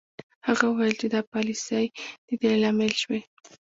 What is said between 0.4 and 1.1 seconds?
هغه وویل چې